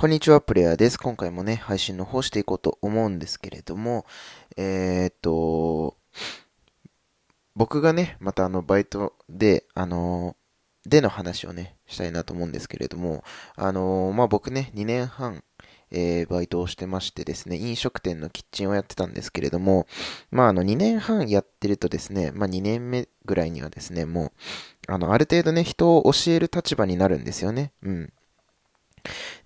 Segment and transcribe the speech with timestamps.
[0.00, 0.98] こんにちは、プレイヤーです。
[0.98, 4.06] 今回もね、配信の方していこうと思うんですけれども、
[4.56, 5.98] えー、っと、
[7.54, 10.36] 僕がね、またあの、バイトで、あの、
[10.86, 13.24] での話をね、したいなと思うんですけれども、
[13.56, 15.44] あの、まあ、僕ね、2年半、
[15.90, 19.86] えー、バイトをしてましてですね、飲食店のキッチンをやってたんですけれども、
[20.30, 24.32] まあ、あの、2年半やってるとですね、まあ、2年目ぐらいにはですね、も
[24.88, 27.74] う、あの、ある程度ね、人を教える立場になるんですよね。
[27.82, 28.12] うん。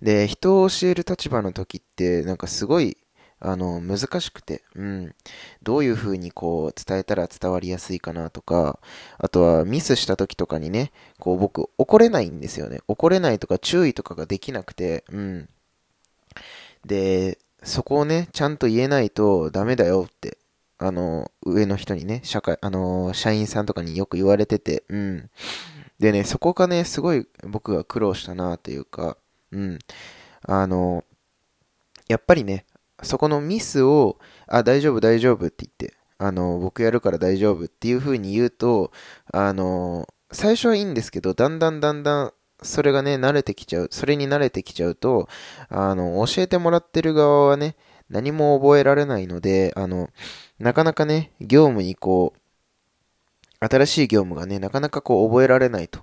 [0.01, 2.97] で、人を教える立場の時って、なんかすごい、
[3.39, 5.15] あの、難しくて、うん。
[5.61, 8.79] どういう風にこう、伝えたら伝わりやすいかなとか、
[9.17, 12.79] あとはミスした時とかにね、こう僕、怒れないんですよね。
[12.87, 15.49] 怒れないとか注意とかができなくて、うん。
[16.85, 20.37] で、そこをね、ちゃんと言えないとダメだよって、
[20.77, 25.29] あの、上の人にね、社会、あの、社員さんとかによく言われてて、うん。
[25.99, 29.17] でね、そこがね、すごい僕が苦労したなというか、
[29.51, 29.79] うん。
[30.43, 31.03] あの、
[32.07, 32.65] やっぱりね、
[33.03, 38.91] そこのミスを、あ、大丈夫、大丈夫って言って、あの、僕やるから大丈夫っていう風に言うと、
[39.31, 45.27] あの、最初はいいんですけど、だんだんだんだん、それがね、慣れてきちゃう、それに慣れてきちゃうと、
[45.69, 47.75] あの、教えてもらってる側はね、
[48.09, 50.09] 何も覚えられないので、あの、
[50.59, 52.39] なかなかね、業務にこう、
[53.59, 56.01] 新しい業務がね、なかなかこう覚えられないと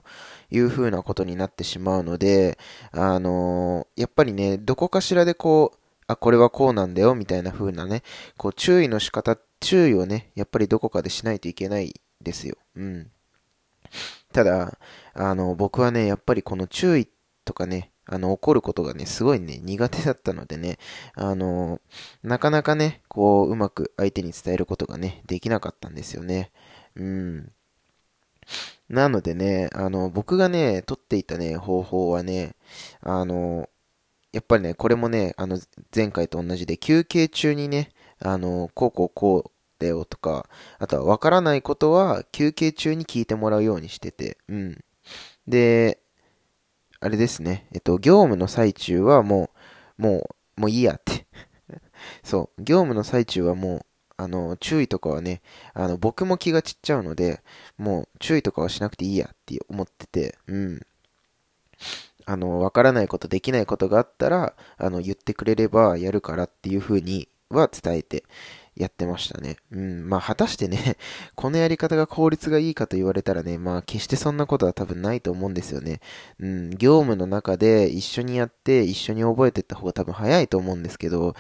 [0.53, 2.59] いう風なことになってしまうので、
[2.93, 8.03] あのー、やっぱりね、どこかしらでこう、あ、これはこうなんだよ、みたいな風なね、
[8.37, 12.57] こう、注意の仕方、注意をね、やっぱりどこかでしないといけないですよ。
[12.77, 13.11] うん。
[14.33, 14.79] ただ、
[15.15, 17.09] あの、僕はね、やっぱりこの注意
[17.45, 20.79] とかね、あの、怒ることがね、すごいね、苦手だったのでね、
[21.15, 21.81] あの、
[22.23, 26.51] なかなかね、こう、うまく相手に伝えることがね、できなかったんですよね。
[26.97, 27.53] うん。
[28.89, 32.55] なのでね、あの、僕がね、取っていたね、方法はね、
[33.01, 33.69] あの、
[34.33, 35.59] やっぱりね、これもね、あの、
[35.95, 44.85] 前回と同じで、休憩中にね、あの、こうこうこうだよとか、あとはわからないことは休憩中に聞いてもらうようにしてて、うん。
[45.47, 45.99] で、
[47.01, 49.51] あれですね、えっと、業務の最中はも
[49.99, 51.27] う、もう、もういいやって
[52.23, 53.87] そう、業務の最中はもう、
[54.17, 55.43] あの、注意とかはね、
[55.75, 57.43] あの、僕も気が散っちゃうので、
[57.79, 60.81] もう注意とかはしなくていいやって思ってて、うん。
[62.25, 68.25] あの、わからないこと、できないことがあったら、あの、言ってくれればやるからっていうふうには伝えて
[68.75, 69.57] やってましたね。
[69.71, 70.09] うん。
[70.09, 70.97] まあ、果たしてね、
[71.37, 76.01] このやり方が効率がいいかと言われたらね、まあ、決してそんなことは多分ないと思うんですよね。
[76.41, 76.71] うん。
[76.71, 81.35] 業務の中で一緒にやって、一緒に覚えていった方が多分早いと思うんですけど、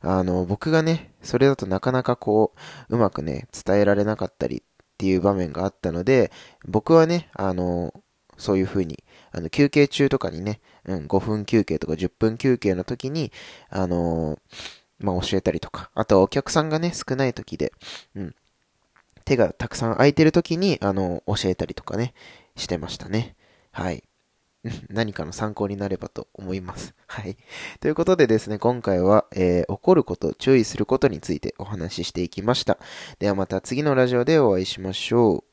[0.00, 2.54] あの、僕がね、それだとなかなかこ
[2.88, 4.60] う、うまくね、伝えられなかったりっ
[4.96, 6.32] ていう場面があったので、
[6.66, 7.92] 僕はね、あの、
[8.38, 13.32] そういう風に、あの、休憩中とかにね、うん、5分休憩とか10分休憩の時に、
[13.68, 14.38] あの
[14.98, 17.72] まあ、教えたりとか、あとはお客さんがね、少ない時で、
[18.14, 18.34] うん、
[19.24, 22.14] 手がたくさん空いてる時に、あの、教えたりとかね、
[22.56, 23.36] してましたね。
[23.70, 24.02] はい。
[24.90, 26.94] 何かの参考になればと思います。
[27.06, 27.36] はい。
[27.80, 32.78] ということでですね、今回は、えー、怒ること、注意することについてお話ししていきました。
[33.18, 35.47] ではまた次のラジオでお会いしましょう。